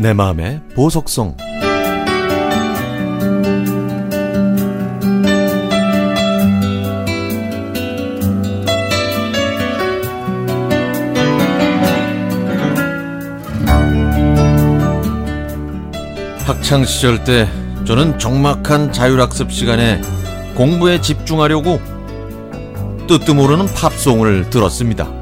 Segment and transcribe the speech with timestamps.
[0.00, 1.36] 내 마음의 보석성
[16.46, 17.46] 학창 시절 때
[17.84, 20.00] 저는 적막한 자율학습 시간에
[20.54, 21.78] 공부에 집중하려고
[23.06, 25.12] 뜻도 모르는 팝송을 들었습니다.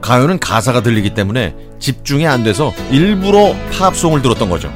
[0.00, 4.72] 가요는 가사가 들리기 때문에 집중이 안 돼서 일부러 팝송을 들었던 거죠.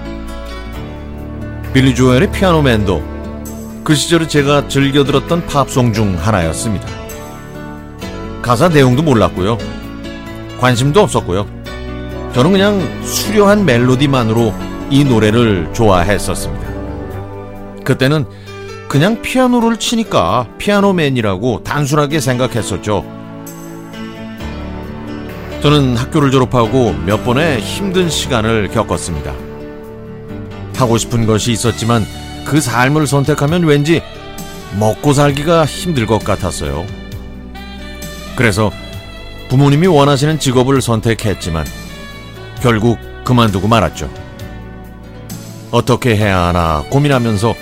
[1.73, 3.17] 빌리 조엘의 피아노맨도
[3.85, 6.87] 그 시절에 제가 즐겨 들었던 팝송 중 하나였습니다.
[8.43, 9.57] 가사 내용도 몰랐고요.
[10.59, 11.47] 관심도 없었고요.
[12.35, 14.53] 저는 그냥 수려한 멜로디만으로
[14.91, 16.67] 이 노래를 좋아했었습니다.
[17.85, 18.27] 그때는
[18.89, 23.16] 그냥 피아노를 치니까 피아노맨이라고 단순하게 생각했었죠.
[25.67, 29.35] 저는 학교를 졸업하고 몇 번의 힘든 시간을 겪었습니다.
[30.77, 32.07] 하고 싶은 것이 있었지만
[32.45, 34.01] 그 삶을 선택하면 왠지
[34.79, 36.87] 먹고 살기가 힘들 것 같았어요.
[38.37, 38.71] 그래서
[39.49, 41.67] 부모님이 원하시는 직업을 선택했지만
[42.63, 44.09] 결국 그만두고 말았죠.
[45.73, 47.57] 어떻게 해야 하나 고민하면서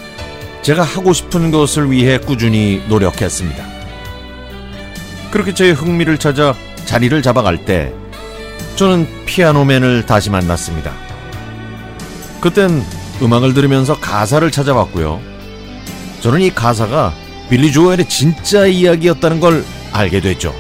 [0.61, 3.65] 제가 하고 싶은 것을 위해 꾸준히 노력했습니다.
[5.31, 7.93] 그렇게 제 흥미를 찾아 자리를 잡아갈 때
[8.77, 10.93] 저는 Piano Man을 다시 만났습니다.
[12.41, 12.83] 그땐
[13.23, 15.21] 음악을 들으면서 가사를 찾아봤고요.
[16.21, 17.15] 저는 이 가사가
[17.49, 20.55] 빌리 조엘의 진짜 이야기였다는 걸 알게 됐죠.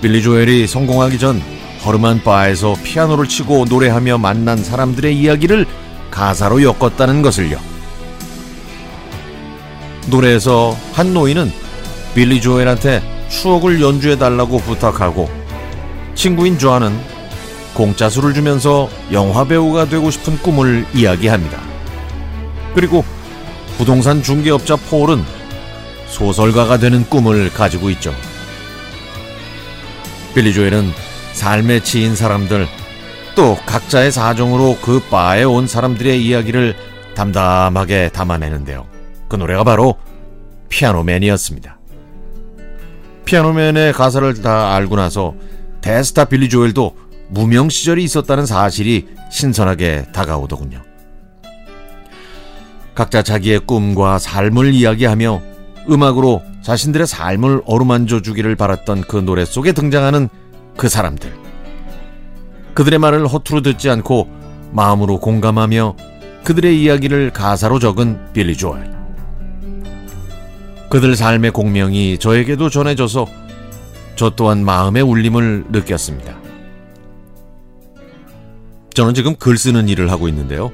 [0.00, 1.42] 빌리 조엘이 성공하기 전
[1.84, 5.66] 허름한 바에서 피아노를 치고 노래하며 만난 사람들의 이야기를
[6.10, 7.58] 가사로 엮었다는 것을요.
[10.08, 11.52] 노래에서 한 노인은
[12.14, 13.02] 빌리 조엘한테
[13.32, 15.28] 추억을 연주해 달라고 부탁하고
[16.14, 16.92] 친구인 조아는
[17.74, 21.58] 공짜 술을 주면서 영화 배우가 되고 싶은 꿈을 이야기합니다.
[22.74, 23.04] 그리고
[23.78, 25.24] 부동산 중개업자 폴은
[26.06, 28.14] 소설가가 되는 꿈을 가지고 있죠.
[30.34, 30.92] 빌리 조엘은
[31.32, 32.68] 삶에 치인 사람들
[33.34, 36.76] 또 각자의 사정으로 그 바에 온 사람들의 이야기를
[37.14, 38.86] 담담하게 담아내는데요.
[39.28, 39.96] 그 노래가 바로
[40.68, 41.81] 피아노맨이었습니다.
[43.24, 45.34] 피아노맨의 가사를 다 알고 나서
[45.80, 46.96] 대스타 빌리 조엘도
[47.28, 50.82] 무명 시절이 있었다는 사실이 신선하게 다가오더군요.
[52.94, 55.42] 각자 자기의 꿈과 삶을 이야기하며
[55.88, 60.28] 음악으로 자신들의 삶을 어루만져 주기를 바랐던 그 노래 속에 등장하는
[60.76, 61.32] 그 사람들.
[62.74, 64.28] 그들의 말을 허투루 듣지 않고
[64.72, 65.96] 마음으로 공감하며
[66.44, 69.01] 그들의 이야기를 가사로 적은 빌리 조엘.
[70.92, 73.26] 그들 삶의 공명이 저에게도 전해져서
[74.14, 76.36] 저 또한 마음의 울림을 느꼈습니다.
[78.92, 80.70] 저는 지금 글 쓰는 일을 하고 있는데요.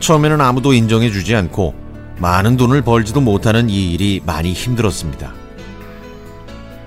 [0.00, 1.74] 처음에는 아무도 인정해 주지 않고
[2.16, 5.34] 많은 돈을 벌지도 못하는 이 일이 많이 힘들었습니다.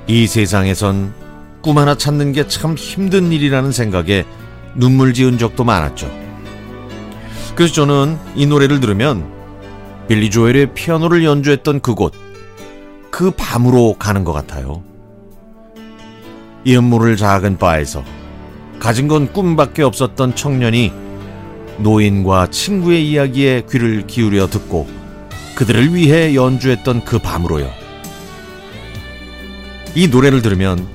[0.07, 1.13] 이 세상에선
[1.61, 4.25] 꿈 하나 찾는 게 참 힘든 일이라는 생각에
[4.73, 6.11] 눈물 지은 적도 많았죠.
[7.53, 9.31] 그래서 저는 이 노래를 들으면
[10.07, 12.11] 빌리 조엘의 피아노를 연주했던 그곳,
[13.19, 14.81] 그 밤으로 가는 것 같아요.
[16.63, 18.02] 이음 모를 작은 바에서
[18.80, 20.94] 가진 건 꿈밖에 없었던 청년이
[21.80, 24.88] 노인과 친구의 이야기에 귀를 기울여 듣고
[25.56, 27.69] 그들을 위해 연주했던 그 밤으로요.
[29.96, 30.88] 이 노래를 들으면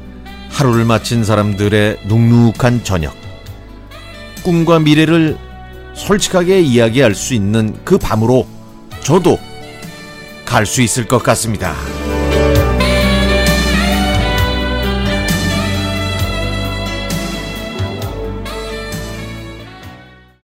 [0.49, 3.15] 하루를 마친 사람들의 눅눅한 저녁,
[4.45, 5.37] 꿈과 미래를
[5.93, 8.47] 솔직하게 이야기할 수 있는 그 밤으로
[9.03, 9.39] 저도
[10.47, 11.75] 갈 수 있을 것 같습니다.